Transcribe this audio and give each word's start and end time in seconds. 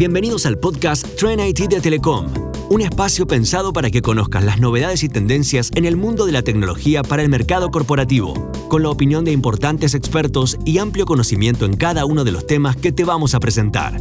Bienvenidos 0.00 0.46
al 0.46 0.58
podcast 0.58 1.06
Trend 1.16 1.42
IT 1.46 1.68
de 1.68 1.78
Telecom, 1.78 2.32
un 2.70 2.80
espacio 2.80 3.26
pensado 3.26 3.74
para 3.74 3.90
que 3.90 4.00
conozcas 4.00 4.42
las 4.42 4.58
novedades 4.58 5.02
y 5.02 5.10
tendencias 5.10 5.70
en 5.74 5.84
el 5.84 5.98
mundo 5.98 6.24
de 6.24 6.32
la 6.32 6.40
tecnología 6.40 7.02
para 7.02 7.22
el 7.22 7.28
mercado 7.28 7.70
corporativo, 7.70 8.32
con 8.70 8.82
la 8.82 8.88
opinión 8.88 9.26
de 9.26 9.32
importantes 9.32 9.94
expertos 9.94 10.56
y 10.64 10.78
amplio 10.78 11.04
conocimiento 11.04 11.66
en 11.66 11.76
cada 11.76 12.06
uno 12.06 12.24
de 12.24 12.32
los 12.32 12.46
temas 12.46 12.76
que 12.76 12.92
te 12.92 13.04
vamos 13.04 13.34
a 13.34 13.40
presentar. 13.40 14.00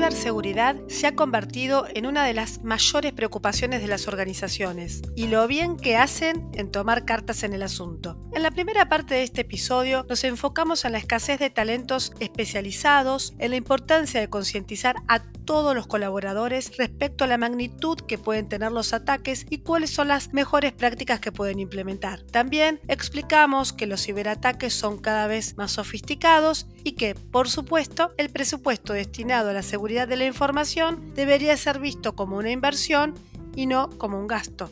Ciberseguridad 0.00 0.76
se 0.88 1.06
ha 1.06 1.14
convertido 1.14 1.86
en 1.94 2.06
una 2.06 2.24
de 2.24 2.32
las 2.32 2.64
mayores 2.64 3.12
preocupaciones 3.12 3.82
de 3.82 3.86
las 3.86 4.08
organizaciones 4.08 5.02
y 5.14 5.26
lo 5.26 5.46
bien 5.46 5.76
que 5.76 5.98
hacen 5.98 6.48
en 6.54 6.70
tomar 6.70 7.04
cartas 7.04 7.42
en 7.42 7.52
el 7.52 7.62
asunto. 7.62 8.18
En 8.32 8.42
la 8.42 8.50
primera 8.50 8.88
parte 8.88 9.16
de 9.16 9.24
este 9.24 9.42
episodio 9.42 10.06
nos 10.08 10.24
enfocamos 10.24 10.86
en 10.86 10.92
la 10.92 10.98
escasez 10.98 11.38
de 11.38 11.50
talentos 11.50 12.14
especializados, 12.18 13.34
en 13.38 13.50
la 13.50 13.56
importancia 13.56 14.20
de 14.20 14.30
concientizar 14.30 14.96
a 15.06 15.22
todos 15.50 15.74
los 15.74 15.88
colaboradores 15.88 16.76
respecto 16.76 17.24
a 17.24 17.26
la 17.26 17.36
magnitud 17.36 17.98
que 17.98 18.18
pueden 18.18 18.48
tener 18.48 18.70
los 18.70 18.92
ataques 18.92 19.46
y 19.50 19.58
cuáles 19.58 19.90
son 19.90 20.06
las 20.06 20.32
mejores 20.32 20.72
prácticas 20.72 21.18
que 21.18 21.32
pueden 21.32 21.58
implementar. 21.58 22.22
También 22.22 22.78
explicamos 22.86 23.72
que 23.72 23.88
los 23.88 24.00
ciberataques 24.00 24.72
son 24.72 24.98
cada 24.98 25.26
vez 25.26 25.56
más 25.56 25.72
sofisticados 25.72 26.68
y 26.84 26.92
que, 26.92 27.16
por 27.16 27.48
supuesto, 27.48 28.12
el 28.16 28.30
presupuesto 28.30 28.92
destinado 28.92 29.50
a 29.50 29.52
la 29.52 29.64
seguridad 29.64 30.06
de 30.06 30.18
la 30.18 30.26
información 30.26 31.12
debería 31.14 31.56
ser 31.56 31.80
visto 31.80 32.14
como 32.14 32.36
una 32.36 32.52
inversión 32.52 33.14
y 33.56 33.66
no 33.66 33.90
como 33.98 34.20
un 34.20 34.28
gasto. 34.28 34.70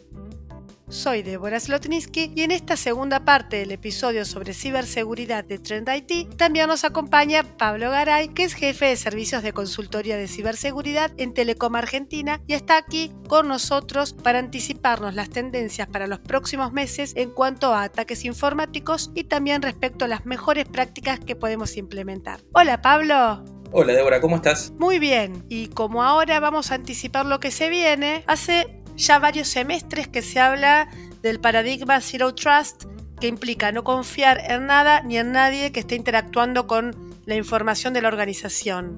Soy 0.90 1.22
Débora 1.22 1.60
Slotniski 1.60 2.32
y 2.34 2.42
en 2.44 2.50
esta 2.50 2.74
segunda 2.74 3.22
parte 3.26 3.56
del 3.56 3.72
episodio 3.72 4.24
sobre 4.24 4.54
ciberseguridad 4.54 5.44
de 5.44 5.58
Trend 5.58 5.86
IT 5.86 6.36
también 6.36 6.66
nos 6.66 6.82
acompaña 6.82 7.42
Pablo 7.42 7.90
Garay, 7.90 8.28
que 8.28 8.44
es 8.44 8.54
jefe 8.54 8.86
de 8.86 8.96
servicios 8.96 9.42
de 9.42 9.52
consultoría 9.52 10.16
de 10.16 10.26
ciberseguridad 10.28 11.12
en 11.18 11.34
Telecom 11.34 11.74
Argentina 11.74 12.40
y 12.46 12.54
está 12.54 12.78
aquí 12.78 13.12
con 13.28 13.48
nosotros 13.48 14.14
para 14.14 14.38
anticiparnos 14.38 15.14
las 15.14 15.28
tendencias 15.28 15.88
para 15.88 16.06
los 16.06 16.20
próximos 16.20 16.72
meses 16.72 17.12
en 17.16 17.32
cuanto 17.32 17.74
a 17.74 17.82
ataques 17.82 18.24
informáticos 18.24 19.10
y 19.14 19.24
también 19.24 19.60
respecto 19.60 20.06
a 20.06 20.08
las 20.08 20.24
mejores 20.24 20.66
prácticas 20.66 21.20
que 21.20 21.36
podemos 21.36 21.76
implementar. 21.76 22.40
Hola 22.54 22.80
Pablo. 22.80 23.44
Hola 23.70 23.92
Débora, 23.92 24.18
¿cómo 24.22 24.36
estás? 24.36 24.72
Muy 24.78 24.98
bien, 24.98 25.44
y 25.50 25.68
como 25.68 26.02
ahora 26.02 26.40
vamos 26.40 26.70
a 26.72 26.74
anticipar 26.74 27.26
lo 27.26 27.38
que 27.38 27.50
se 27.50 27.68
viene, 27.68 28.24
hace 28.26 28.77
ya 28.98 29.18
varios 29.18 29.48
semestres 29.48 30.08
que 30.08 30.22
se 30.22 30.40
habla 30.40 30.88
del 31.22 31.40
paradigma 31.40 32.00
Zero 32.00 32.34
Trust, 32.34 32.84
que 33.20 33.28
implica 33.28 33.72
no 33.72 33.84
confiar 33.84 34.42
en 34.50 34.66
nada 34.66 35.02
ni 35.02 35.16
en 35.16 35.32
nadie 35.32 35.72
que 35.72 35.80
esté 35.80 35.94
interactuando 35.94 36.66
con 36.66 37.14
la 37.24 37.36
información 37.36 37.94
de 37.94 38.02
la 38.02 38.08
organización. 38.08 38.96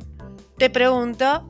Te 0.58 0.70
pregunto, 0.70 1.48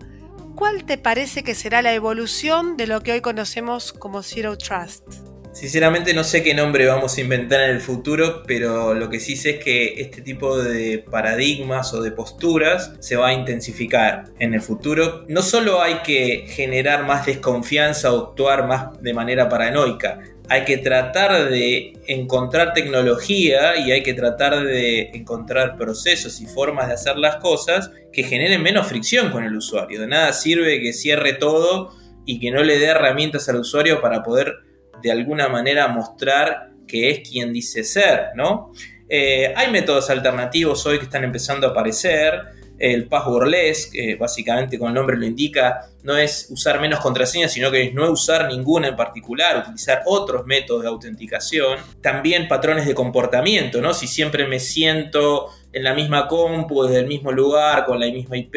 ¿cuál 0.56 0.84
te 0.84 0.98
parece 0.98 1.42
que 1.42 1.54
será 1.54 1.80
la 1.80 1.94
evolución 1.94 2.76
de 2.76 2.86
lo 2.86 3.02
que 3.02 3.12
hoy 3.12 3.20
conocemos 3.20 3.92
como 3.92 4.22
Zero 4.22 4.58
Trust? 4.58 5.04
Sinceramente 5.52 6.14
no 6.14 6.22
sé 6.22 6.44
qué 6.44 6.54
nombre 6.54 6.86
vamos 6.86 7.18
a 7.18 7.20
inventar 7.20 7.60
en 7.62 7.70
el 7.70 7.80
futuro, 7.80 8.44
pero 8.46 8.94
lo 8.94 9.10
que 9.10 9.18
sí 9.18 9.34
sé 9.34 9.50
es 9.50 9.64
que 9.64 10.00
este 10.00 10.22
tipo 10.22 10.56
de 10.56 10.98
paradigmas 10.98 11.92
o 11.92 12.00
de 12.00 12.12
posturas 12.12 12.92
se 13.00 13.16
va 13.16 13.28
a 13.28 13.32
intensificar 13.32 14.26
en 14.38 14.54
el 14.54 14.62
futuro. 14.62 15.24
No 15.28 15.42
solo 15.42 15.82
hay 15.82 15.96
que 16.04 16.44
generar 16.46 17.04
más 17.04 17.26
desconfianza 17.26 18.12
o 18.12 18.28
actuar 18.28 18.68
más 18.68 19.02
de 19.02 19.12
manera 19.12 19.48
paranoica, 19.48 20.20
hay 20.48 20.64
que 20.64 20.78
tratar 20.78 21.48
de 21.48 21.92
encontrar 22.06 22.72
tecnología 22.72 23.76
y 23.76 23.90
hay 23.90 24.02
que 24.02 24.14
tratar 24.14 24.64
de 24.64 25.10
encontrar 25.14 25.76
procesos 25.76 26.40
y 26.40 26.46
formas 26.46 26.88
de 26.88 26.94
hacer 26.94 27.16
las 27.16 27.36
cosas 27.36 27.91
que 28.12 28.22
generen 28.22 28.62
menos 28.62 28.86
fricción 28.86 29.30
con 29.30 29.44
el 29.44 29.56
usuario. 29.56 30.00
De 30.00 30.06
nada 30.06 30.32
sirve 30.32 30.80
que 30.80 30.92
cierre 30.92 31.34
todo 31.34 31.92
y 32.25 32.41
que 32.41 32.50
no 32.50 32.62
le 32.62 32.78
dé 32.78 32.86
herramientas 32.86 33.48
al 33.48 33.56
usuario 33.56 34.00
para 34.00 34.22
poder 34.22 34.69
de 35.03 35.11
alguna 35.11 35.49
manera 35.49 35.88
mostrar 35.88 36.71
que 36.87 37.11
es 37.11 37.28
quien 37.28 37.53
dice 37.53 37.84
ser, 37.84 38.31
¿no? 38.34 38.72
Eh, 39.09 39.53
hay 39.56 39.71
métodos 39.71 40.09
alternativos 40.11 40.87
hoy 40.87 40.99
que 40.99 41.05
están 41.05 41.25
empezando 41.25 41.66
a 41.66 41.71
aparecer. 41.71 42.61
El 42.78 43.09
passwordless, 43.09 43.91
que 43.93 44.15
básicamente 44.15 44.78
con 44.78 44.88
el 44.88 44.94
nombre 44.94 45.15
lo 45.15 45.27
indica, 45.27 45.91
no 46.03 46.16
es 46.16 46.49
usar 46.50 46.81
menos 46.81 47.00
contraseñas, 47.00 47.53
sino 47.53 47.71
que 47.71 47.83
es 47.83 47.93
no 47.93 48.11
usar 48.11 48.49
ninguna 48.49 48.88
en 48.88 48.97
particular, 48.97 49.59
utilizar 49.59 50.03
otros 50.06 50.47
métodos 50.47 50.83
de 50.83 50.88
autenticación. 50.88 51.78
También 52.00 52.49
patrones 52.49 52.87
de 52.87 52.94
comportamiento, 52.94 53.82
¿no? 53.82 53.93
Si 53.93 54.06
siempre 54.06 54.47
me 54.47 54.59
siento 54.59 55.49
en 55.75 55.84
la 55.84 55.93
misma 55.93 56.27
compu, 56.27 56.84
desde 56.84 57.00
el 57.00 57.06
mismo 57.06 57.32
lugar, 57.32 57.84
con 57.84 58.00
la 58.00 58.06
misma 58.06 58.38
IP 58.38 58.55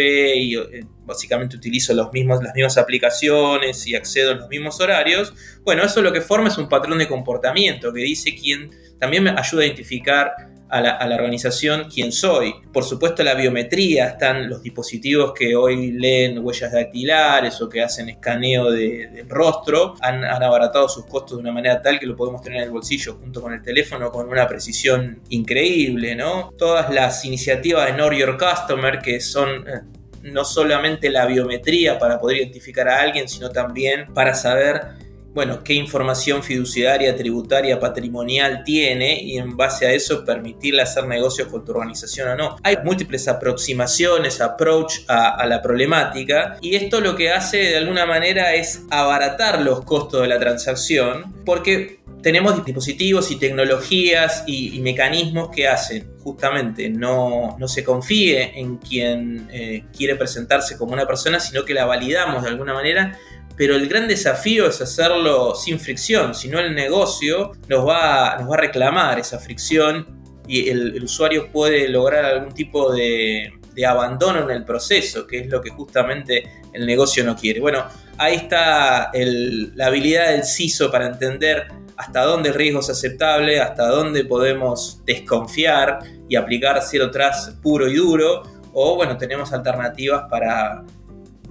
básicamente 1.06 1.56
utilizo 1.56 1.94
los 1.94 2.12
mismos, 2.12 2.44
las 2.44 2.54
mismas 2.54 2.78
aplicaciones 2.78 3.86
y 3.88 3.96
accedo 3.96 4.32
en 4.32 4.40
los 4.40 4.50
mismos 4.50 4.80
horarios, 4.80 5.34
bueno, 5.64 5.84
eso 5.84 6.02
lo 6.02 6.12
que 6.12 6.22
forma 6.22 6.50
es 6.50 6.58
un 6.58 6.70
patrón 6.70 6.98
de 7.00 7.08
comportamiento 7.08 7.94
que 7.94 8.02
dice 8.02 8.36
quién, 8.36 8.72
también 9.00 9.24
me 9.24 9.32
ayuda 9.32 9.64
a 9.64 9.66
identificar 9.66 10.34
a 10.74 10.82
la, 10.82 11.16
organización 11.16 11.88
quién 11.94 12.12
soy. 12.12 12.56
Por 12.72 12.84
supuesto 12.84 13.24
la 13.24 13.36
biometría, 13.36 14.08
están 14.08 14.50
los 14.50 14.64
dispositivos 14.64 15.32
que 15.34 15.56
hoy 15.56 15.92
leen 15.92 16.40
huellas 16.40 16.72
dactilares 16.72 17.62
o 17.62 17.70
que 17.70 17.84
hacen 17.84 18.10
escaneo 18.10 18.72
del 18.72 19.30
rostro, 19.30 19.94
han, 20.02 20.24
han, 20.24 20.42
abaratado 20.42 20.90
sus 20.90 21.06
costos 21.06 21.38
de 21.38 21.42
una 21.44 21.52
manera 21.52 21.80
tal 21.80 22.00
que 22.00 22.08
lo 22.08 22.16
podemos 22.16 22.42
tener 22.42 22.58
en 22.60 22.64
el 22.66 22.72
bolsillo 22.72 23.18
junto 23.20 23.40
con 23.40 23.54
el 23.54 23.62
teléfono 23.62 24.12
con 24.12 24.28
una 24.28 24.48
precisión 24.48 25.22
increíble, 25.30 26.16
¿no? 26.16 26.52
Todas 26.58 26.92
las 26.92 27.24
iniciativas 27.24 27.86
de 27.86 27.94
Know 27.94 28.12
Your 28.12 28.38
Customer 28.38 28.98
que 28.98 29.20
son... 29.22 30.02
No 30.24 30.44
solamente 30.44 31.10
la 31.10 31.26
biometría 31.26 32.00
para 32.00 32.20
poder 32.20 32.38
identificar 32.38 32.88
a 32.88 33.02
alguien, 33.02 33.30
sino 33.30 33.50
también 33.50 34.14
para 34.14 34.34
saber 34.34 35.04
bueno, 35.34 35.64
qué 35.64 35.74
información 35.74 36.44
fiduciaria, 36.44 37.16
tributaria, 37.16 37.80
patrimonial 37.80 38.64
tiene 38.64 39.20
y 39.22 39.38
en 39.38 39.58
base 39.58 39.88
a 39.88 39.92
eso 39.92 40.24
permitirle 40.24 40.84
hacer 40.84 41.08
negocios 41.08 41.48
con 41.48 41.66
tu 41.66 41.72
organización 41.72 42.30
o 42.30 42.36
no. 42.36 42.58
Hay 42.62 42.78
múltiples 42.84 43.28
aproximaciones, 43.28 44.42
approach 44.42 45.00
a, 45.08 45.44
la 45.48 45.62
problemática 45.62 46.58
y 46.62 46.76
esto 46.76 47.02
lo 47.02 47.16
que 47.16 47.32
hace 47.32 47.58
de 47.58 47.78
alguna 47.78 48.06
manera 48.06 48.54
es 48.54 48.84
abaratar 48.92 49.62
los 49.62 49.84
costos 49.84 50.22
de 50.22 50.28
la 50.28 50.40
transacción 50.40 51.34
porque 51.46 52.03
tenemos 52.24 52.66
dispositivos 52.66 53.30
y 53.30 53.36
tecnologías 53.38 54.44
y, 54.48 54.80
mecanismos 54.80 55.50
que 55.50 55.68
hacen 55.68 56.18
justamente 56.24 56.90
no, 56.90 57.56
no, 57.60 57.68
se 57.68 57.84
confíe 57.84 58.60
en 58.60 58.78
quien 58.78 59.48
eh, 59.52 59.84
quiere 59.96 60.16
presentarse 60.16 60.78
como 60.78 60.94
una 60.94 61.06
persona, 61.06 61.40
sino 61.40 61.64
que 61.66 61.74
la 61.74 61.86
validamos 61.86 62.44
de 62.44 62.50
alguna 62.50 62.74
manera 62.74 63.20
pero 63.56 63.76
el 63.76 63.88
gran 63.88 64.08
desafío 64.08 64.68
es 64.68 64.82
hacerlo 64.82 65.54
sin 65.56 65.80
fricción, 65.80 66.34
si 66.34 66.48
no 66.48 66.60
el 66.60 66.74
negocio 66.74 67.52
nos 67.68 67.88
va, 67.88 68.38
nos 68.40 68.50
va 68.50 68.56
a 68.56 68.60
reclamar 68.60 69.20
esa 69.20 69.38
fricción 69.40 70.24
y 70.48 70.70
el, 70.70 71.04
usuario 71.04 71.52
puede 71.52 71.88
lograr 71.88 72.26
algún 72.26 72.54
tipo 72.54 72.92
de, 72.92 73.54
abandono 73.88 74.44
en 74.44 74.52
el 74.52 74.66
proceso, 74.66 75.26
que 75.28 75.40
es 75.40 75.48
lo 75.48 75.62
que 75.62 75.70
justamente 75.70 76.44
el 76.74 76.86
negocio 76.86 77.24
no 77.24 77.36
quiere. 77.36 77.60
Bueno, 77.60 77.86
ahí 78.18 78.36
está 78.36 79.12
la 79.14 79.88
habilidad 79.88 80.32
del 80.32 80.44
CISO 80.44 80.92
para 80.92 81.08
entender 81.08 81.68
hasta 81.98 82.24
dónde 82.24 82.50
el 82.50 82.56
riesgo 82.56 82.80
es 82.80 82.90
aceptable, 82.90 83.60
hasta 83.60 83.88
dónde 83.88 84.26
podemos 84.26 85.02
desconfiar 85.06 86.00
y 86.28 86.36
aplicar 86.36 86.80
tras 87.12 87.58
puro 87.62 87.88
y 87.88 87.96
duro, 87.96 88.44
o 88.74 88.96
bueno, 88.96 89.18
tenemos 89.18 89.54
alternativas 89.54 90.24
para, 90.30 90.84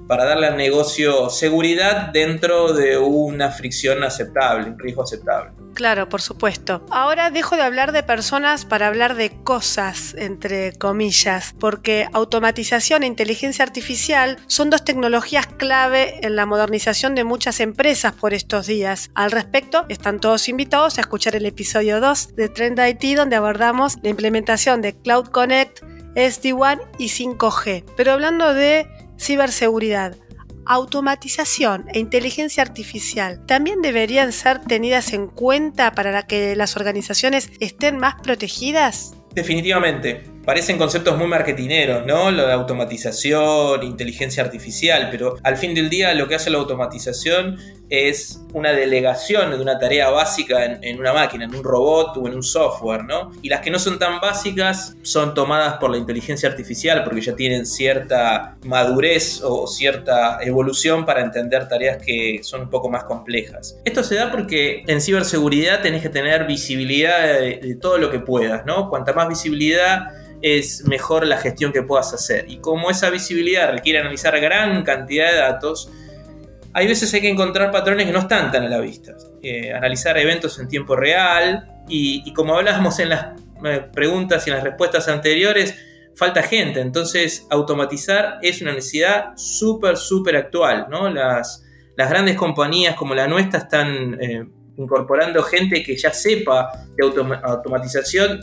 para 0.08 0.24
darle 0.24 0.48
al 0.48 0.56
negocio 0.56 1.30
seguridad 1.30 2.08
dentro 2.12 2.72
de 2.72 2.98
una 2.98 3.50
fricción 3.50 4.02
aceptable, 4.02 4.70
un 4.70 4.78
riesgo 4.78 5.02
aceptable. 5.04 5.61
Claro, 5.74 6.08
por 6.08 6.20
supuesto. 6.20 6.84
Ahora 6.90 7.30
dejo 7.30 7.56
de 7.56 7.62
hablar 7.62 7.92
de 7.92 8.02
personas 8.02 8.64
para 8.64 8.86
hablar 8.86 9.14
de 9.14 9.30
cosas, 9.42 10.14
entre 10.18 10.72
comillas, 10.72 11.54
porque 11.58 12.06
automatización 12.12 13.02
e 13.02 13.06
inteligencia 13.06 13.64
artificial 13.64 14.38
son 14.46 14.70
dos 14.70 14.84
tecnologías 14.84 15.46
clave 15.46 16.18
en 16.26 16.36
la 16.36 16.46
modernización 16.46 17.14
de 17.14 17.24
muchas 17.24 17.60
empresas 17.60 18.12
por 18.12 18.34
estos 18.34 18.66
días. 18.66 19.10
Al 19.14 19.30
respecto, 19.30 19.86
están 19.88 20.20
todos 20.20 20.48
invitados 20.48 20.98
a 20.98 21.02
escuchar 21.02 21.36
el 21.36 21.46
episodio 21.46 22.00
2 22.00 22.36
de 22.36 22.48
Trend 22.48 22.78
IT 22.78 23.16
donde 23.16 23.36
abordamos 23.36 23.98
la 24.02 24.10
implementación 24.10 24.82
de 24.82 24.94
Cloud 24.94 25.28
Connect, 25.28 25.82
SD-WAN 26.14 26.80
y 26.98 27.08
5G. 27.08 27.84
Pero 27.96 28.12
hablando 28.12 28.52
de 28.52 28.86
ciberseguridad, 29.18 30.16
automatización 30.66 31.86
e 31.92 31.98
inteligencia 31.98 32.62
artificial 32.62 33.44
también 33.46 33.82
deberían 33.82 34.32
ser 34.32 34.60
tenidas 34.60 35.12
en 35.12 35.28
cuenta 35.28 35.92
para 35.92 36.26
que 36.26 36.56
las 36.56 36.76
organizaciones 36.76 37.50
estén 37.60 37.98
más 37.98 38.14
protegidas? 38.22 39.14
Definitivamente. 39.34 40.31
Parecen 40.44 40.78
conceptos 40.78 41.16
muy 41.16 41.26
marketineros, 41.26 42.06
¿no? 42.06 42.30
Lo 42.30 42.46
de 42.46 42.52
automatización, 42.52 43.82
inteligencia 43.82 44.42
artificial, 44.42 45.08
pero 45.10 45.36
al 45.42 45.56
fin 45.56 45.74
del 45.74 45.88
día 45.88 46.14
lo 46.14 46.28
que 46.28 46.34
hace 46.34 46.50
la 46.50 46.58
automatización 46.58 47.58
es 47.88 48.40
una 48.54 48.72
delegación 48.72 49.50
de 49.50 49.60
una 49.60 49.78
tarea 49.78 50.08
básica 50.08 50.64
en, 50.64 50.98
una 50.98 51.12
máquina, 51.12 51.44
en 51.44 51.54
un 51.54 51.62
robot 51.62 52.16
o 52.16 52.26
en 52.26 52.34
un 52.34 52.42
software, 52.42 53.04
¿no? 53.04 53.32
Y 53.42 53.50
las 53.50 53.60
que 53.60 53.70
no 53.70 53.78
son 53.78 53.98
tan 53.98 54.18
básicas 54.18 54.96
son 55.02 55.34
tomadas 55.34 55.74
por 55.74 55.90
la 55.90 55.98
inteligencia 55.98 56.48
artificial 56.48 57.04
porque 57.04 57.20
ya 57.20 57.36
tienen 57.36 57.66
cierta 57.66 58.56
madurez 58.64 59.42
o 59.44 59.66
cierta 59.66 60.38
evolución 60.40 61.04
para 61.04 61.20
entender 61.20 61.68
tareas 61.68 62.02
que 62.02 62.40
son 62.42 62.62
un 62.62 62.70
poco 62.70 62.88
más 62.88 63.04
complejas. 63.04 63.78
Esto 63.84 64.02
se 64.02 64.14
da 64.14 64.30
porque 64.30 64.84
en 64.86 65.02
ciberseguridad 65.02 65.82
tenés 65.82 66.00
que 66.00 66.08
tener 66.08 66.46
visibilidad 66.46 67.22
de, 67.40 67.60
de 67.62 67.74
todo 67.74 67.98
lo 67.98 68.10
que 68.10 68.20
puedas, 68.20 68.64
¿no? 68.64 68.88
Cuanta 68.88 69.12
más 69.12 69.28
visibilidad 69.28 70.08
es 70.42 70.84
mejor 70.86 71.26
la 71.26 71.38
gestión 71.38 71.72
que 71.72 71.82
puedas 71.82 72.12
hacer. 72.12 72.44
Y 72.48 72.58
como 72.58 72.90
esa 72.90 73.10
visibilidad 73.10 73.70
requiere 73.70 74.00
analizar 74.00 74.38
gran 74.40 74.82
cantidad 74.82 75.30
de 75.30 75.38
datos, 75.38 75.90
hay 76.74 76.86
veces 76.86 77.12
hay 77.14 77.20
que 77.20 77.28
encontrar 77.28 77.70
patrones 77.70 78.06
que 78.06 78.12
no 78.12 78.20
están 78.20 78.50
tan 78.50 78.64
a 78.64 78.68
la 78.68 78.80
vista. 78.80 79.14
Eh, 79.42 79.72
analizar 79.72 80.18
eventos 80.18 80.58
en 80.58 80.68
tiempo 80.68 80.96
real 80.96 81.82
y, 81.88 82.32
como 82.34 82.56
hablábamos 82.56 82.98
en 82.98 83.10
las 83.10 83.26
eh, 83.64 83.84
preguntas 83.92 84.46
y 84.46 84.50
en 84.50 84.56
las 84.56 84.64
respuestas 84.64 85.08
anteriores, 85.08 85.76
falta 86.16 86.42
gente. 86.42 86.80
Entonces, 86.80 87.46
automatizar 87.50 88.38
es 88.42 88.60
una 88.62 88.72
necesidad 88.72 89.36
súper, 89.36 89.96
súper 89.96 90.36
actual. 90.36 90.86
¿no? 90.90 91.08
Las, 91.08 91.64
las, 91.96 92.10
grandes 92.10 92.36
compañías 92.36 92.96
como 92.96 93.14
la 93.14 93.28
nuestra 93.28 93.60
están 93.60 94.18
eh, 94.20 94.46
incorporando 94.76 95.42
gente 95.42 95.82
que 95.82 95.96
ya 95.96 96.12
sepa 96.12 96.70
de 96.96 97.06
automatización 97.42 98.40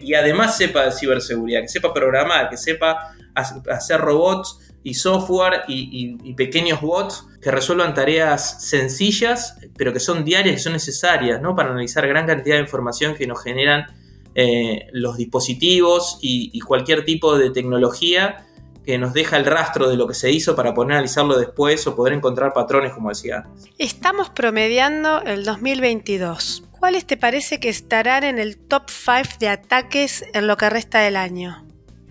y 0.00 0.14
además 0.14 0.56
sepa 0.56 0.84
de 0.84 0.92
ciberseguridad, 0.92 1.62
que 1.62 1.68
sepa 1.68 1.92
programar, 1.92 2.48
que 2.48 2.56
sepa 2.56 3.14
hacer 3.34 4.00
robots 4.00 4.58
y 4.84 4.94
software 4.94 5.62
y, 5.66 6.34
pequeños 6.34 6.80
bots 6.80 7.26
que 7.40 7.50
resuelvan 7.50 7.94
tareas 7.94 8.62
sencillas, 8.68 9.58
pero 9.76 9.92
que 9.92 10.00
son 10.00 10.24
diarias 10.24 10.60
y 10.60 10.62
son 10.62 10.74
necesarias 10.74 11.40
¿no? 11.40 11.56
para 11.56 11.70
analizar 11.70 12.06
gran 12.06 12.26
cantidad 12.26 12.56
de 12.56 12.62
información 12.62 13.14
que 13.14 13.26
nos 13.26 13.42
generan 13.42 13.86
eh, 14.34 14.88
los 14.92 15.16
dispositivos 15.16 16.18
y, 16.20 16.58
cualquier 16.60 17.04
tipo 17.04 17.36
de 17.38 17.50
tecnología 17.50 18.46
que 18.84 18.98
nos 18.98 19.12
deja 19.12 19.36
el 19.36 19.46
rastro 19.46 19.88
de 19.88 19.96
lo 19.96 20.06
que 20.06 20.14
se 20.14 20.30
hizo 20.30 20.54
para 20.54 20.74
poder 20.74 20.92
analizarlo 20.92 21.38
después 21.38 21.86
o 21.86 21.96
poder 21.96 22.12
encontrar 22.12 22.52
patrones, 22.52 22.92
como 22.92 23.08
decía. 23.08 23.46
Estamos 23.78 24.30
promediando 24.30 25.22
el 25.22 25.44
2022. 25.44 26.64
¿Cuáles 26.78 27.06
te 27.06 27.16
parece 27.16 27.60
que 27.60 27.70
estarán 27.70 28.24
en 28.24 28.38
el 28.38 28.58
top 28.58 28.90
5 28.90 29.38
de 29.40 29.48
ataques 29.48 30.24
en 30.34 30.46
lo 30.46 30.56
que 30.56 30.68
resta 30.68 31.00
del 31.00 31.16
año? 31.16 31.63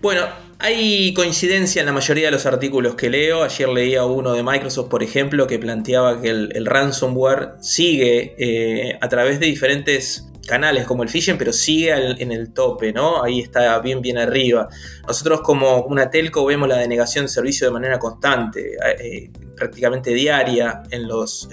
Bueno, 0.04 0.20
hay 0.58 1.14
coincidencia 1.14 1.80
en 1.80 1.86
la 1.86 1.92
mayoría 1.92 2.26
de 2.26 2.30
los 2.30 2.44
artículos 2.44 2.94
que 2.94 3.08
leo. 3.08 3.42
Ayer 3.42 3.66
leía 3.70 4.04
uno 4.04 4.34
de 4.34 4.42
Microsoft, 4.42 4.90
por 4.90 5.02
ejemplo, 5.02 5.46
que 5.46 5.58
planteaba 5.58 6.20
que 6.20 6.28
el, 6.28 6.66
ransomware 6.66 7.52
sigue 7.62 8.34
eh, 8.36 8.98
a 9.00 9.08
través 9.08 9.40
de 9.40 9.46
diferentes 9.46 10.30
canales 10.46 10.84
como 10.84 11.04
el 11.04 11.08
phishing, 11.08 11.38
pero 11.38 11.54
sigue 11.54 11.94
en 12.20 12.32
el 12.32 12.52
tope, 12.52 12.92
¿no? 12.92 13.22
Ahí 13.22 13.40
está 13.40 13.78
bien, 13.78 14.02
bien 14.02 14.18
arriba. 14.18 14.68
Nosotros 15.08 15.40
como 15.40 15.84
una 15.84 16.10
telco 16.10 16.44
vemos 16.44 16.68
la 16.68 16.76
denegación 16.76 17.24
de 17.24 17.30
servicio 17.30 17.66
de 17.66 17.72
manera 17.72 17.98
constante, 17.98 18.76
eh, 19.00 19.30
prácticamente 19.64 20.12
diaria 20.12 20.82
en, 20.90 21.08
los, 21.08 21.48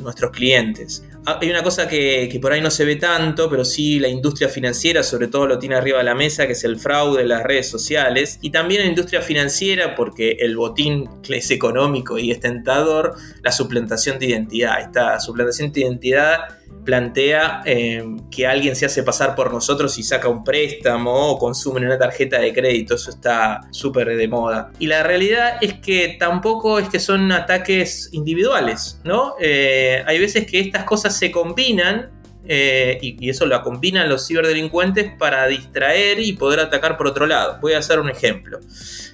nuestros 0.00 0.30
clientes. 0.30 1.04
Ah, 1.26 1.40
hay 1.42 1.50
una 1.50 1.64
cosa 1.64 1.88
que, 1.88 2.38
por 2.40 2.52
ahí 2.52 2.60
no 2.60 2.70
se 2.70 2.84
ve 2.84 2.94
tanto, 2.94 3.50
pero 3.50 3.64
sí 3.64 3.98
la 3.98 4.06
industria 4.06 4.48
financiera 4.48 5.02
sobre 5.02 5.26
todo 5.26 5.48
lo 5.48 5.58
tiene 5.58 5.74
arriba 5.74 5.98
de 5.98 6.04
la 6.04 6.14
mesa, 6.14 6.46
que 6.46 6.52
es 6.52 6.62
el 6.62 6.78
fraude 6.78 7.22
en 7.22 7.28
las 7.30 7.42
redes 7.42 7.68
sociales. 7.68 8.38
Y 8.40 8.50
también 8.50 8.82
la 8.82 8.86
industria 8.86 9.20
financiera, 9.20 9.96
porque 9.96 10.36
el 10.38 10.56
botín 10.56 11.08
es 11.28 11.50
económico 11.50 12.18
y 12.18 12.30
es 12.30 12.38
tentador, 12.38 13.16
la 13.42 13.50
suplantación 13.50 14.20
de 14.20 14.26
identidad. 14.26 14.80
Esta 14.80 15.18
suplantación 15.18 15.72
de 15.72 15.80
identidad 15.80 16.38
plantea 16.86 17.62
eh, 17.66 18.02
que 18.30 18.46
alguien 18.46 18.76
se 18.76 18.86
hace 18.86 19.02
pasar 19.02 19.34
por 19.34 19.52
nosotros 19.52 19.98
y 19.98 20.02
saca 20.02 20.28
un 20.28 20.44
préstamo 20.44 21.32
o 21.32 21.38
consume 21.38 21.80
una 21.80 21.98
tarjeta 21.98 22.38
de 22.38 22.54
crédito. 22.54 22.94
Eso 22.94 23.10
está 23.10 23.60
súper 23.70 24.16
de 24.16 24.28
moda. 24.28 24.70
Y 24.78 24.86
la 24.86 25.02
realidad 25.02 25.58
es 25.60 25.74
que 25.74 26.16
tampoco 26.18 26.78
es 26.78 26.88
que 26.88 27.00
son 27.00 27.30
ataques 27.32 28.08
individuales, 28.12 29.00
¿no? 29.04 29.34
Eh, 29.40 30.02
hay 30.06 30.18
veces 30.18 30.46
que 30.46 30.60
estas 30.60 30.84
cosas 30.84 31.18
se 31.18 31.30
combinan 31.30 32.12
eh, 32.48 32.98
y, 33.02 33.28
eso 33.28 33.44
lo 33.44 33.60
combinan 33.62 34.08
los 34.08 34.28
ciberdelincuentes 34.28 35.10
para 35.18 35.48
distraer 35.48 36.20
y 36.20 36.34
poder 36.34 36.60
atacar 36.60 36.96
por 36.96 37.08
otro 37.08 37.26
lado. 37.26 37.58
Voy 37.60 37.72
a 37.72 37.78
hacer 37.78 37.98
un 37.98 38.08
ejemplo. 38.08 38.60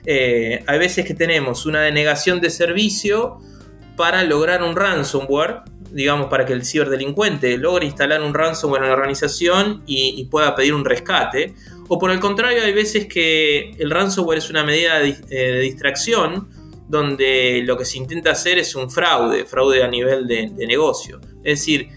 hay 0.06 0.78
veces 0.78 1.06
que 1.06 1.14
tenemos 1.14 1.64
una 1.64 1.80
denegación 1.80 2.40
de 2.42 2.50
servicio 2.50 3.40
para 3.96 4.22
lograr 4.24 4.62
un 4.62 4.76
ransomware 4.76 5.62
digamos, 5.92 6.26
para 6.28 6.44
que 6.44 6.52
el 6.52 6.64
ciberdelincuente 6.64 7.56
logre 7.58 7.86
instalar 7.86 8.22
un 8.22 8.34
ransomware 8.34 8.82
en 8.82 8.88
la 8.88 8.94
organización 8.94 9.82
y, 9.86 10.24
pueda 10.30 10.54
pedir 10.54 10.74
un 10.74 10.84
rescate. 10.84 11.54
O 11.88 11.98
por 11.98 12.10
el 12.10 12.20
contrario, 12.20 12.62
hay 12.64 12.72
veces 12.72 13.06
que 13.06 13.70
el 13.78 13.90
ransomware 13.90 14.38
es 14.38 14.50
una 14.50 14.64
medida 14.64 14.98
de, 14.98 15.16
eh, 15.30 15.60
distracción 15.60 16.48
donde 16.88 17.62
lo 17.64 17.76
que 17.76 17.84
se 17.84 17.98
intenta 17.98 18.32
hacer 18.32 18.58
es 18.58 18.74
un 18.74 18.90
fraude, 18.90 19.44
fraude 19.46 19.82
a 19.82 19.88
nivel 19.88 20.26
de 20.26 20.66
negocio. 20.66 21.20
Es 21.42 21.60
decir, 21.60 21.88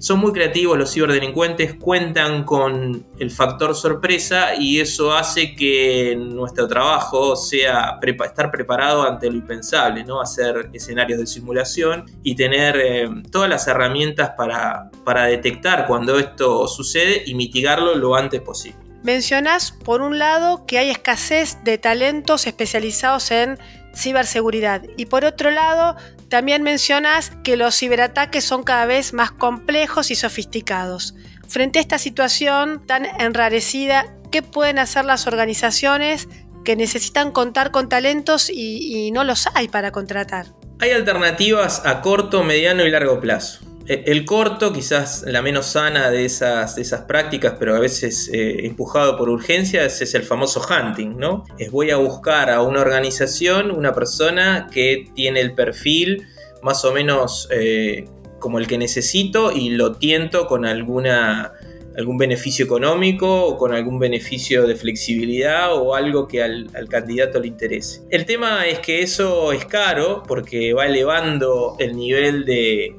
son 0.00 0.18
muy 0.18 0.32
creativos 0.32 0.78
los 0.78 0.94
ciberdelincuentes, 0.94 1.74
cuentan 1.74 2.44
con 2.44 3.06
el 3.18 3.30
factor 3.30 3.74
sorpresa 3.74 4.54
y 4.58 4.80
eso 4.80 5.12
hace 5.12 5.54
que 5.54 6.16
nuestro 6.18 6.66
trabajo 6.66 7.36
sea 7.36 8.00
estar 8.24 8.50
preparado 8.50 9.06
ante 9.06 9.30
lo 9.30 9.36
impensable, 9.36 10.02
¿no? 10.02 10.22
hacer 10.22 10.70
escenarios 10.72 11.20
de 11.20 11.26
simulación 11.26 12.06
y 12.22 12.34
tener 12.34 12.76
eh, 12.78 13.10
todas 13.30 13.50
las 13.50 13.68
herramientas 13.68 14.30
para, 14.38 14.90
para 15.04 15.24
detectar 15.26 15.86
cuando 15.86 16.18
esto 16.18 16.66
sucede 16.66 17.22
y 17.26 17.34
mitigarlo 17.34 17.94
lo 17.94 18.14
antes 18.14 18.40
posible. 18.40 18.78
Mencionás, 19.02 19.72
por 19.72 20.00
un 20.00 20.18
lado, 20.18 20.66
que 20.66 20.78
hay 20.78 20.90
escasez 20.90 21.58
de 21.62 21.76
talentos 21.78 22.46
especializados 22.46 23.30
en 23.30 23.58
ciberseguridad 23.94 24.82
y 24.96 25.06
por 25.06 25.24
otro 25.24 25.50
lado, 25.50 25.96
también 26.28 26.62
mencionas 26.62 27.32
que 27.42 27.56
los 27.56 27.76
ciberataques 27.76 28.44
son 28.44 28.62
cada 28.62 28.86
vez 28.86 29.12
más 29.12 29.32
complejos 29.32 30.10
y 30.10 30.14
sofisticados. 30.14 31.14
Frente 31.48 31.80
a 31.80 31.82
esta 31.82 31.98
situación 31.98 32.86
tan 32.86 33.04
enrarecida, 33.18 34.06
¿qué 34.30 34.42
pueden 34.42 34.78
hacer 34.78 35.04
las 35.04 35.26
organizaciones 35.26 36.28
que 36.64 36.76
necesitan 36.76 37.32
contar 37.32 37.72
con 37.72 37.88
talentos 37.88 38.48
y, 38.48 39.10
no 39.12 39.24
los 39.24 39.48
hay 39.54 39.68
para 39.68 39.90
contratar? 39.90 40.46
Hay 40.78 40.92
alternativas 40.92 41.82
a 41.84 42.00
corto, 42.00 42.44
mediano 42.44 42.84
y 42.84 42.90
largo 42.90 43.20
plazo. 43.20 43.69
E, 43.90 44.04
el 44.06 44.24
corto, 44.24 44.72
quizás 44.72 45.24
la 45.26 45.42
menos 45.42 45.66
sana 45.66 46.12
de 46.12 46.24
esas, 46.24 46.78
esas 46.78 47.00
prácticas, 47.02 47.56
pero 47.58 47.74
a 47.74 47.80
veces 47.80 48.30
eh, 48.32 48.64
empujado 48.64 49.16
por 49.18 49.28
urgencias, 49.28 50.00
es 50.00 50.14
el 50.14 50.22
famoso 50.22 50.62
hunting, 50.64 51.16
¿no? 51.16 51.44
Es 51.58 51.72
voy 51.72 51.90
a 51.90 51.96
buscar 51.96 52.50
a 52.50 52.62
una 52.62 52.82
organización, 52.82 53.72
una 53.72 53.92
persona 53.92 54.68
que 54.72 55.10
tiene 55.16 55.40
el 55.40 55.54
perfil 55.54 56.24
más 56.62 56.84
o 56.84 56.92
menos 56.92 57.48
eh, 57.50 58.04
como 58.38 58.60
el 58.60 58.68
que 58.68 58.78
necesito 58.78 59.50
y 59.50 59.70
lo 59.70 59.96
tiento 59.96 60.46
con 60.46 60.66
alguna 60.66 61.52
algún 61.98 62.16
beneficio 62.16 62.64
económico 62.64 63.44
o 63.44 63.58
con 63.58 63.74
algún 63.74 63.98
beneficio 63.98 64.68
de 64.68 64.76
flexibilidad 64.76 65.74
o 65.74 65.96
algo 65.96 66.28
que 66.28 66.40
al, 66.40 66.70
al, 66.74 66.88
candidato 66.88 67.40
le 67.40 67.48
interese. 67.48 68.02
El 68.08 68.24
tema 68.24 68.64
es 68.66 68.78
que 68.78 69.02
eso 69.02 69.52
es 69.52 69.66
caro 69.66 70.22
porque 70.26 70.72
va 70.72 70.86
elevando 70.86 71.74
el 71.80 71.96
nivel 71.96 72.44
de, 72.44 72.94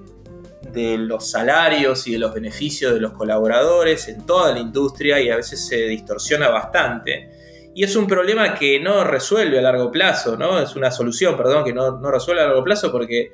de 0.72 0.98
los 0.98 1.30
salarios 1.30 2.08
y 2.08 2.14
de 2.14 2.20
los 2.20 2.34
beneficios 2.34 2.94
de 2.94 3.00
los 3.00 3.14
colaboradores 3.14 4.08
en 4.08 4.26
toda 4.26 4.52
la 4.52 4.60
industria 4.60 5.20
y 5.20 5.30
a 5.30 5.36
veces 5.36 5.68
se 5.68 5.88
distorsiona 5.88 6.50
bastante. 6.50 7.30
Y 7.74 7.84
es 7.84 7.96
un 7.96 8.08
problema 8.08 8.54
que 8.54 8.80
no 8.80 9.04
resuelve 9.04 9.60
a 9.60 9.62
largo 9.62 9.92
plazo, 9.92 10.36
¿no? 10.36 10.60
Es 10.60 10.76
una 10.76 10.92
solución, 10.92 11.38
perdón, 11.38 11.64
que 11.64 11.74
no, 11.74 12.00
no 12.00 12.12
resuelve 12.12 12.42
a 12.42 12.48
largo 12.48 12.64
plazo 12.64 12.92
porque 12.92 13.32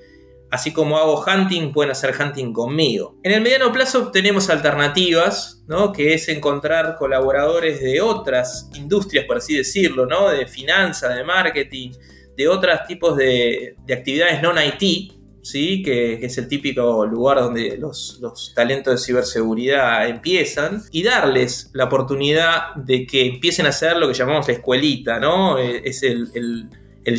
así 0.49 0.71
como 0.71 0.97
hago 0.97 1.23
hunting, 1.23 1.71
pueden 1.71 1.91
hacer 1.91 2.13
hunting 2.19 2.53
conmigo. 2.53 3.17
En 3.23 3.33
el 3.33 3.41
mediano 3.41 3.71
plazo 3.71 4.11
tenemos 4.11 4.49
alternativas, 4.49 5.63
¿no? 5.67 5.91
Que 5.91 6.13
es 6.13 6.29
encontrar 6.29 6.95
colaboradores 6.97 7.81
de 7.81 8.01
otras 8.01 8.69
industrias, 8.75 9.25
por 9.25 9.37
así 9.37 9.57
decirlo, 9.57 10.05
¿no? 10.05 10.29
De 10.29 10.47
finanzas, 10.47 11.15
de 11.15 11.23
marketing, 11.23 11.91
de 12.35 12.47
otros 12.47 12.79
tipos 12.87 13.17
de, 13.17 13.75
de 13.85 13.93
actividades 13.93 14.41
non-IT, 14.41 15.16
¿sí? 15.49 15.81
que, 15.81 16.13
es 16.25 16.37
el 16.37 16.47
típico 16.47 17.05
lugar 17.05 17.39
donde 17.39 17.77
los, 17.77 18.19
talentos 18.55 18.93
de 18.93 19.05
ciberseguridad 19.05 20.07
empiezan, 20.07 20.83
y 20.91 21.03
darles 21.03 21.69
la 21.73 21.85
oportunidad 21.85 22.75
de 22.75 23.05
que 23.05 23.25
empiecen 23.25 23.65
a 23.65 23.69
hacer 23.69 23.97
lo 23.97 24.07
que 24.07 24.13
llamamos 24.13 24.47
la 24.47 24.53
escuelita, 24.53 25.19
¿no? 25.19 25.57
Eh, 25.57 25.81
es 25.85 26.03
el, 26.03 26.69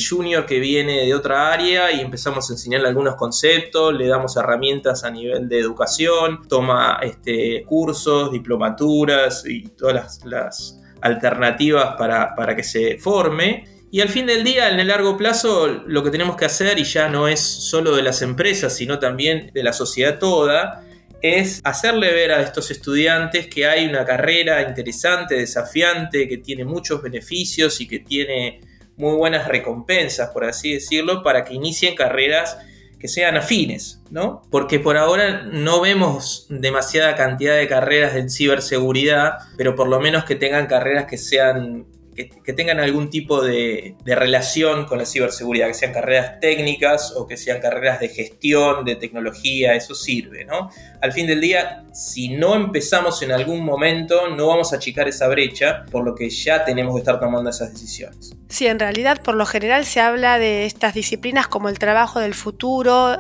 junior 0.07 0.45
que 0.45 0.61
viene 0.61 1.07
de 1.07 1.15
otra 1.15 1.51
área 1.51 1.91
y 1.91 2.01
empezamos 2.01 2.51
a 2.51 2.53
enseñarle 2.53 2.89
algunos 2.89 3.15
conceptos, 3.17 3.95
le 3.95 4.07
damos 4.07 4.37
herramientas 4.37 5.03
a 5.03 5.11
nivel 5.11 5.49
de 5.49 5.59
educación, 5.59 6.41
toma 6.47 6.99
este, 7.03 7.65
cursos, 7.65 8.31
diplomaturas 8.31 9.45
y 9.47 9.63
todas 9.69 10.21
las 10.27 10.79
alternativas 11.01 11.97
para, 11.97 12.35
para 12.35 12.55
que 12.55 12.63
se 12.63 12.99
forme. 12.99 13.78
Y 13.91 14.01
al 14.03 14.11
fin 14.11 14.27
del 14.27 14.45
día, 14.45 14.71
en 14.71 14.79
el 14.81 14.89
largo 14.89 15.17
plazo, 15.17 15.67
lo 15.67 16.05
que 16.05 16.11
tenemos 16.11 16.37
que 16.37 16.45
hacer, 16.45 16.79
y 16.79 16.85
ya 16.85 17.09
no 17.09 17.27
es 17.27 17.41
solo 17.41 17.97
de 17.97 18.03
las 18.03 18.21
empresas, 18.21 18.77
sino 18.77 18.99
también 18.99 19.51
de 19.55 19.63
la 19.63 19.73
sociedad 19.73 20.19
toda, 20.19 20.85
es 21.23 21.61
hacerle 21.65 22.13
ver 22.13 22.33
a 22.33 22.43
estos 22.43 22.71
estudiantes 22.71 23.49
que 23.49 23.67
hay 23.67 23.87
una 23.87 24.05
carrera 24.05 24.63
interesante, 24.63 25.37
desafiante, 25.37 26.29
que 26.29 26.39
tiene 26.39 26.65
muchos 26.65 27.03
beneficios 27.03 27.81
y 27.81 27.89
que 27.89 27.99
tiene 27.99 28.61
muy 28.97 29.17
buenas 29.17 29.49
recompensas, 29.49 30.31
por 30.31 30.45
así 30.45 30.75
decirlo, 30.75 31.23
para 31.23 31.45
que 31.45 31.55
inicien 31.55 31.95
carreras 31.95 32.59
que 32.99 33.09
sean 33.09 33.37
afines, 33.37 34.03
¿no? 34.11 34.43
Porque 34.51 34.81
por 34.81 34.97
ahora 34.97 35.45
no 35.45 35.81
vemos 35.81 36.47
demasiada 36.51 37.15
cantidad 37.15 37.57
de 37.57 37.69
carreras 37.69 38.17
en 38.17 38.29
ciberseguridad, 38.29 39.35
pero 39.57 39.77
por 39.77 39.89
lo 39.89 40.01
menos 40.01 40.25
que 40.25 40.35
tengan 40.35 40.67
carreras 40.67 41.07
que 41.07 41.17
sean 41.17 41.87
que, 42.27 42.53
tengan 42.53 42.81
algún 42.81 43.11
tipo 43.11 43.43
de, 43.43 43.95
relación 44.05 44.87
con 44.87 44.99
la 44.99 45.07
ciberseguridad, 45.07 45.69
que 45.69 45.75
sean 45.75 45.93
carreras 45.93 46.41
técnicas 46.41 47.13
o 47.17 47.27
que 47.27 47.37
sean 47.37 47.61
carreras 47.61 48.01
de 48.01 48.09
gestión, 48.09 48.85
de 48.85 48.97
tecnología, 48.97 49.75
eso 49.75 49.95
sirve, 49.95 50.45
¿no? 50.45 50.71
Al 51.01 51.13
fin 51.13 51.27
del 51.27 51.41
día, 51.41 51.85
si 51.93 52.31
no 52.31 52.57
empezamos 52.57 53.23
en 53.23 53.31
algún 53.31 53.65
momento, 53.65 54.29
no 54.29 54.49
vamos 54.49 54.73
a 54.73 54.77
achicar 54.77 55.07
esa 55.07 55.29
brecha, 55.29 55.85
por 55.91 56.05
lo 56.05 56.15
que 56.15 56.29
ya 56.29 56.65
tenemos 56.65 56.95
que 56.95 57.01
estar 57.01 57.21
tomando 57.21 57.51
esas 57.51 57.73
decisiones. 57.73 58.35
Sí, 58.49 58.67
en 58.67 58.79
realidad, 58.79 59.23
por 59.23 59.37
lo 59.37 59.47
general 59.47 59.85
se 59.85 60.01
habla 60.01 60.39
de 60.39 60.67
estas 60.67 60.95
disciplinas 60.95 61.47
como 61.47 61.69
el 61.69 61.79
trabajo 61.79 62.19
del 62.19 62.35
futuro, 62.35 63.17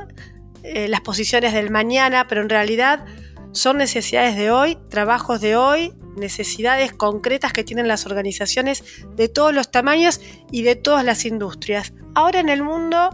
eh, 0.65 0.89
las 0.89 1.03
posiciones 1.03 1.53
del 1.53 1.71
mañana, 1.71 2.27
pero 2.29 2.41
en 2.41 2.49
realidad 2.49 3.05
son 3.53 3.79
necesidades 3.79 4.37
de 4.37 4.51
hoy, 4.51 4.77
trabajos 4.91 5.41
de 5.41 5.57
hoy 5.57 5.93
necesidades 6.19 6.93
concretas 6.93 7.53
que 7.53 7.65
tienen 7.65 7.89
las 7.89 8.07
organizaciones 8.07 8.85
de 9.17 9.29
todos 9.29 9.55
los 9.55 9.71
tamaños 9.71 10.21
y 10.51 10.63
de 10.63 10.77
todas 10.77 11.05
las 11.05 11.25
industrias. 11.25 11.93
Ahora 12.15 12.41
en 12.41 12.49
el 12.49 12.63
mundo 12.63 13.11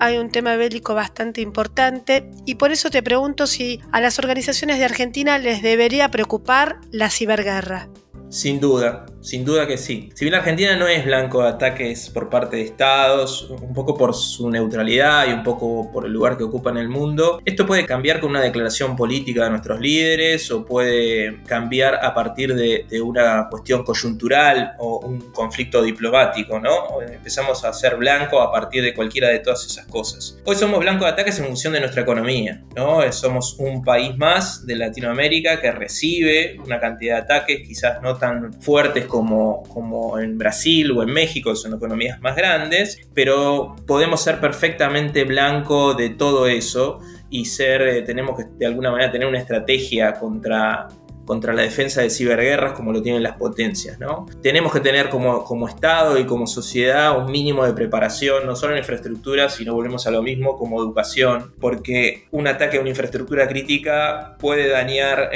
hay 0.00 0.18
un 0.18 0.30
tema 0.30 0.56
bélico 0.56 0.94
bastante 0.94 1.40
importante 1.40 2.30
y 2.46 2.54
por 2.54 2.70
eso 2.70 2.90
te 2.90 3.02
pregunto 3.02 3.46
si 3.46 3.80
a 3.92 4.00
las 4.00 4.18
organizaciones 4.18 4.78
de 4.78 4.84
Argentina 4.84 5.38
les 5.38 5.62
debería 5.62 6.10
preocupar 6.10 6.80
la 6.90 7.10
ciberguerra. 7.10 7.88
Sin 8.30 8.60
duda, 8.60 9.06
sin 9.20 9.44
duda 9.44 9.66
que 9.66 9.78
sí. 9.78 10.10
Si 10.14 10.24
bien 10.24 10.34
Argentina 10.34 10.76
no 10.76 10.86
es 10.86 11.04
blanco 11.04 11.42
de 11.42 11.48
ataques 11.48 12.10
por 12.10 12.28
parte 12.28 12.56
de 12.56 12.62
estados, 12.62 13.50
un 13.50 13.74
poco 13.74 13.96
por 13.96 14.14
su 14.14 14.48
neutralidad 14.50 15.28
y 15.28 15.32
un 15.32 15.42
poco 15.42 15.90
por 15.92 16.06
el 16.06 16.12
lugar 16.12 16.36
que 16.36 16.44
ocupa 16.44 16.70
en 16.70 16.78
el 16.78 16.88
mundo, 16.88 17.40
esto 17.44 17.66
puede 17.66 17.86
cambiar 17.86 18.20
con 18.20 18.30
una 18.30 18.40
declaración 18.40 18.96
política 18.96 19.44
de 19.44 19.50
nuestros 19.50 19.80
líderes 19.80 20.50
o 20.50 20.64
puede 20.64 21.42
cambiar 21.44 21.98
a 22.02 22.14
partir 22.14 22.54
de, 22.54 22.86
una 22.98 23.46
cuestión 23.48 23.84
coyuntural 23.84 24.72
o 24.78 24.98
un 24.98 25.30
conflicto 25.32 25.82
diplomático, 25.82 26.58
¿no? 26.58 27.00
Empezamos 27.00 27.64
a 27.64 27.72
ser 27.72 27.96
blanco 27.96 28.40
a 28.40 28.50
partir 28.50 28.82
de 28.82 28.92
cualquiera 28.92 29.28
de 29.28 29.38
todas 29.38 29.64
esas 29.64 29.86
cosas. 29.86 30.38
Hoy 30.44 30.56
somos 30.56 30.80
blanco 30.80 31.04
de 31.04 31.12
ataques 31.12 31.38
en 31.38 31.46
función 31.46 31.72
de 31.72 31.80
nuestra 31.80 32.02
economía, 32.02 32.64
¿no? 32.76 33.10
Somos 33.12 33.56
un 33.58 33.84
país 33.84 34.16
más 34.16 34.66
de 34.66 34.76
Latinoamérica 34.76 35.60
que 35.60 35.70
recibe 35.70 36.58
una 36.64 36.80
cantidad 36.80 37.16
de 37.16 37.22
ataques, 37.22 37.60
quizás 37.66 38.02
no 38.02 38.16
tan 38.16 38.52
fuertes 38.60 39.06
como, 39.08 39.64
como 39.64 40.18
en 40.18 40.38
Brasil 40.38 40.92
o 40.92 41.02
en 41.02 41.10
México, 41.10 41.56
son 41.56 41.74
economías 41.74 42.20
más 42.20 42.36
grandes, 42.36 43.00
pero 43.14 43.74
podemos 43.86 44.22
ser 44.22 44.38
perfectamente 44.38 45.24
blanco 45.24 45.94
de 45.94 46.10
todo 46.10 46.46
eso 46.46 47.00
y 47.30 47.46
ser, 47.46 47.82
eh, 47.82 48.02
tenemos 48.02 48.36
que 48.36 48.44
de 48.56 48.66
alguna 48.66 48.90
manera 48.92 49.10
tener 49.10 49.26
una 49.26 49.38
estrategia 49.38 50.12
contra 50.14 50.88
contra 51.28 51.52
la 51.52 51.60
defensa 51.60 52.00
de 52.00 52.08
ciberguerras 52.08 52.72
como 52.72 52.90
lo 52.90 53.02
tienen 53.02 53.22
las 53.22 53.36
potencias. 53.36 54.00
¿no? 54.00 54.24
Tenemos 54.42 54.72
que 54.72 54.80
tener 54.80 55.10
como, 55.10 55.44
como 55.44 55.68
Estado 55.68 56.18
y 56.18 56.24
como 56.24 56.46
sociedad 56.46 57.18
un 57.18 57.30
mínimo 57.30 57.66
de 57.66 57.74
preparación, 57.74 58.46
no 58.46 58.56
solo 58.56 58.72
en 58.72 58.78
infraestructura, 58.78 59.50
sino 59.50 59.74
volvemos 59.74 60.06
a 60.06 60.10
lo 60.10 60.22
mismo 60.22 60.56
como 60.56 60.80
educación, 60.80 61.52
porque 61.60 62.26
un 62.30 62.48
ataque 62.48 62.78
a 62.78 62.80
una 62.80 62.88
infraestructura 62.88 63.46
crítica 63.46 64.36
puede 64.38 64.70
dañar 64.70 65.30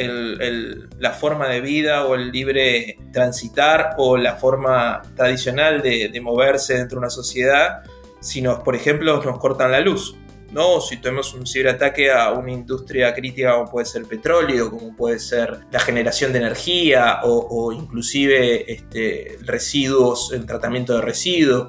la 0.99 1.11
forma 1.11 1.47
de 1.49 1.61
vida 1.61 2.07
o 2.07 2.15
el 2.15 2.33
libre 2.33 2.97
transitar 3.13 3.91
o 3.99 4.17
la 4.17 4.37
forma 4.37 5.03
tradicional 5.15 5.83
de, 5.83 6.11
moverse 6.23 6.75
dentro 6.75 6.97
de 6.97 7.01
una 7.01 7.11
sociedad 7.11 7.83
si 8.21 8.41
nos, 8.41 8.61
por 8.61 8.77
ejemplo, 8.77 9.21
nos 9.23 9.39
cortan 9.41 9.73
la 9.73 9.81
luz. 9.81 10.17
¿No? 10.53 10.81
Si 10.81 10.99
tenemos 10.99 11.35
un 11.35 11.47
ciberataque 11.47 12.11
a 12.13 12.31
una 12.33 12.53
industria 12.53 13.13
crítica 13.15 13.55
como 13.55 13.71
puede 13.71 13.87
ser 13.87 14.05
petróleo, 14.05 14.71
como 14.71 14.95
puede 14.95 15.19
ser 15.19 15.61
la 15.71 15.81
generación 15.81 16.33
de 16.33 16.39
energía 16.39 17.21
o, 17.25 17.73
inclusive 17.73 18.73
este, 18.73 19.39
residuos, 19.43 20.33
el 20.33 20.47
tratamiento 20.47 20.95
de 20.95 21.03
residuos, 21.03 21.67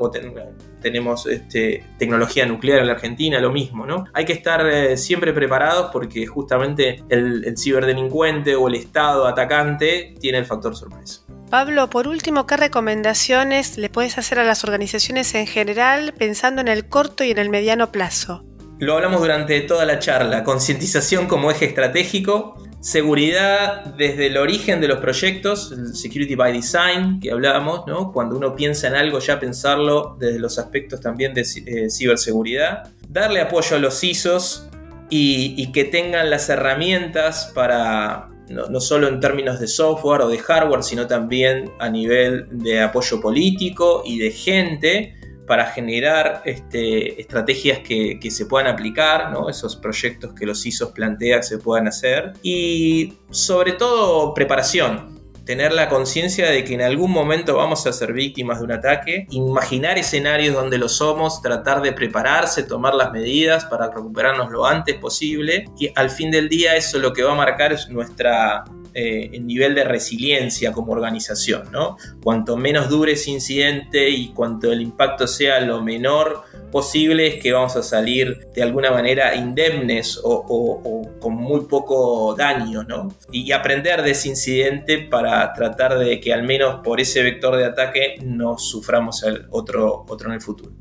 tenemos 0.81 1.25
este, 1.27 1.85
tecnología 1.97 2.45
nuclear 2.45 2.79
en 2.79 2.87
la 2.87 2.93
Argentina, 2.93 3.39
lo 3.39 3.51
mismo, 3.51 3.85
¿no? 3.85 4.05
Hay 4.13 4.25
que 4.25 4.33
estar 4.33 4.67
eh, 4.67 4.97
siempre 4.97 5.31
preparados 5.31 5.89
porque 5.91 6.27
justamente 6.27 7.03
el, 7.09 7.45
el 7.45 7.57
ciberdelincuente 7.57 8.55
o 8.55 8.67
el 8.67 8.75
Estado 8.75 9.25
atacante 9.25 10.13
tiene 10.19 10.39
el 10.39 10.45
factor 10.45 10.75
sorpresa. 10.75 11.21
Pablo, 11.49 11.89
por 11.89 12.07
último, 12.07 12.47
¿qué 12.47 12.57
recomendaciones 12.57 13.77
le 13.77 13.87
puedes 13.89 14.17
hacer 14.17 14.39
a 14.39 14.43
las 14.43 14.63
organizaciones 14.63 15.35
en 15.35 15.45
general 15.45 16.13
pensando 16.17 16.61
en 16.61 16.67
el 16.67 16.89
corto 16.89 17.23
y 17.23 17.31
en 17.31 17.37
el 17.37 17.49
mediano 17.49 17.91
plazo? 17.91 18.43
Lo 18.79 18.95
hablamos 18.95 19.21
durante 19.21 19.61
toda 19.61 19.85
la 19.85 19.99
charla, 19.99 20.43
concientización 20.43 21.27
como 21.27 21.51
eje 21.51 21.65
estratégico, 21.65 22.57
seguridad 22.81 23.85
desde 23.95 24.27
el 24.27 24.37
origen 24.37 24.81
de 24.81 24.89
los 24.89 24.97
proyectos, 24.97 25.73
security 25.93 26.35
by 26.35 26.51
design 26.51 27.19
que 27.21 27.31
hablábamos, 27.31 27.87
¿no? 27.87 28.11
cuando 28.11 28.35
uno 28.35 28.55
piensa 28.55 28.87
en 28.87 28.95
algo 28.95 29.19
ya 29.19 29.39
pensarlo 29.39 30.17
desde 30.19 30.39
los 30.39 30.59
aspectos 30.59 30.99
también 30.99 31.33
de 31.33 31.41
eh, 31.41 31.89
ciberseguridad, 31.89 32.91
darle 33.07 33.39
apoyo 33.39 33.77
a 33.77 33.79
los 33.79 34.03
ISOs 34.03 34.67
y, 35.09 35.71
que 35.71 35.83
tengan 35.85 36.29
las 36.29 36.49
herramientas 36.49 37.51
para, 37.53 38.29
no, 38.49 38.79
solo 38.79 39.07
en 39.07 39.19
términos 39.19 39.59
de 39.59 39.67
software 39.67 40.21
o 40.21 40.27
de 40.27 40.39
hardware, 40.39 40.83
sino 40.83 41.07
también 41.07 41.71
a 41.79 41.87
nivel 41.89 42.47
de 42.49 42.81
apoyo 42.81 43.21
político 43.21 44.01
y 44.05 44.17
de 44.17 44.31
gente 44.31 45.15
para 45.45 45.65
generar 45.67 46.41
este, 46.45 47.19
estrategias 47.19 47.79
que, 47.79 48.19
se 48.29 48.45
puedan 48.45 48.67
aplicar, 48.67 49.33
esos 49.49 49.75
proyectos 49.75 50.33
que 50.33 50.45
los 50.45 50.65
ISOs 50.65 50.91
plantean 50.91 51.43
se 51.43 51.57
puedan 51.57 51.87
hacer. 51.87 52.33
Y 52.41 53.13
sobre 53.29 53.73
todo 53.73 54.33
preparación, 54.33 55.13
tener 55.45 55.73
la 55.73 55.89
conciencia 55.89 56.49
de 56.49 56.63
que 56.63 56.73
en 56.73 56.81
algún 56.81 57.11
momento 57.11 57.55
vamos 57.55 57.85
a 57.85 57.93
ser 57.93 58.13
víctimas 58.13 58.59
de 58.59 58.65
un 58.65 58.71
ataque, 58.71 59.27
imaginar 59.31 59.97
escenarios 59.97 60.55
donde 60.55 60.77
lo 60.77 60.87
somos, 60.87 61.41
tratar 61.41 61.81
de 61.81 61.91
prepararse, 61.91 62.63
tomar 62.63 62.93
las 62.93 63.11
medidas 63.11 63.65
para 63.65 63.87
recuperarnos 63.87 64.51
lo 64.51 64.65
antes 64.65 64.95
posible. 64.95 65.65
Y 65.77 65.91
al 65.95 66.09
fin 66.09 66.31
del 66.31 66.47
día 66.47 66.75
eso 66.75 66.97
lo 66.99 67.13
que 67.13 67.23
va 67.23 67.33
a 67.33 67.35
marcar 67.35 67.73
es 67.73 67.89
nuestra 67.89 68.63
eh, 68.93 69.29
el 69.33 69.45
nivel 69.45 69.75
de 69.75 69.83
resiliencia 69.83 70.71
como 70.71 70.93
organización. 70.93 71.71
¿no? 71.71 71.97
Cuanto 72.23 72.57
menos 72.57 72.89
dure 72.89 73.13
ese 73.13 73.31
incidente 73.31 74.09
y 74.09 74.29
cuanto 74.29 74.71
el 74.71 74.81
impacto 74.81 75.27
sea 75.27 75.59
lo 75.61 75.81
menor 75.81 76.43
posible, 76.71 77.27
es 77.27 77.41
que 77.41 77.51
vamos 77.51 77.75
a 77.75 77.83
salir 77.83 78.47
de 78.53 78.63
alguna 78.63 78.91
manera 78.91 79.35
indemnes 79.35 80.19
o, 80.23 81.09
con 81.19 81.35
muy 81.35 81.61
poco 81.61 82.35
daño. 82.35 82.83
¿no? 82.83 83.15
Y 83.31 83.51
aprender 83.51 84.01
de 84.03 84.11
ese 84.11 84.29
incidente 84.29 84.99
para 84.99 85.53
tratar 85.53 85.97
de 85.97 86.19
que 86.19 86.33
al 86.33 86.43
menos 86.43 86.81
por 86.83 86.99
ese 86.99 87.23
vector 87.23 87.55
de 87.57 87.65
ataque 87.65 88.17
no 88.23 88.57
suframos 88.57 89.23
el 89.23 89.45
otro, 89.49 90.05
otro 90.07 90.29
en 90.29 90.35
el 90.35 90.41
futuro. 90.41 90.71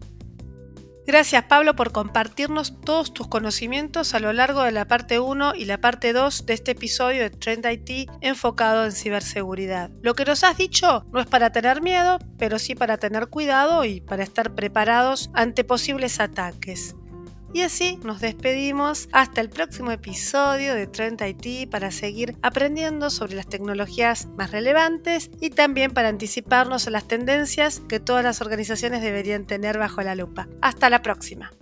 Gracias 1.05 1.45
Pablo 1.45 1.75
por 1.75 1.91
compartirnos 1.91 2.81
todos 2.81 3.13
tus 3.13 3.27
conocimientos 3.27 4.15
a 4.15 4.21
lo 4.21 4.33
largo 4.33 4.63
de 4.63 4.71
la 4.71 4.87
parte 4.87 5.19
1 5.19 5.57
y 5.57 5.65
la 5.65 5.79
parte 5.79 6.13
2 6.13 6.47
de 6.47 6.55
este 6.55 6.71
episodio 6.73 7.23
de 7.23 7.31
Trend 7.31 7.67
IT 7.67 8.09
enfocado 8.21 8.85
en 8.85 8.93
ciberseguridad. 8.93 9.91
Lo 10.01 10.15
que 10.15 10.25
nos 10.25 10.45
has 10.45 10.57
dicho 10.57 11.05
no 11.13 11.19
es 11.19 11.27
para 11.27 11.51
tener 11.51 11.83
miedo, 11.83 12.19
pero 12.39 12.61
sí 12.61 12.77
para 12.77 12.99
tener 12.99 13.27
cuidado 13.29 13.85
y 13.85 14.01
para 14.01 14.23
estar 14.23 14.55
preparados 14.55 15.31
ante 15.35 15.65
posibles 15.65 16.21
ataques. 16.21 16.95
Y 17.55 17.63
así 17.63 17.99
nos 18.03 18.21
despedimos 18.21 19.09
hasta 19.13 19.41
el 19.41 19.51
próximo 19.51 19.91
episodio 19.91 20.75
de 20.75 20.87
Trend 20.87 21.21
IT 21.21 21.71
para 21.71 21.91
seguir 21.91 22.35
aprendiendo 22.41 23.11
sobre 23.11 23.35
las 23.35 23.47
tecnologías 23.47 24.27
más 24.39 24.53
relevantes 24.53 25.31
y 25.41 25.51
también 25.51 25.91
para 25.91 26.09
anticiparnos 26.09 26.87
a 26.87 26.91
las 26.91 27.07
tendencias 27.07 27.81
que 27.89 28.01
todas 28.01 28.25
las 28.25 28.41
organizaciones 28.41 29.03
deberían 29.03 29.47
tener 29.47 29.79
bajo 29.79 30.01
la 30.03 30.15
lupa. 30.15 30.49
Hasta 30.63 30.89
la 30.89 31.03
próxima. 31.03 31.53